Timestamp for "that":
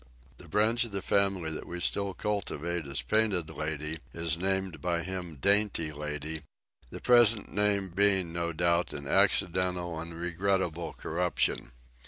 1.51-1.67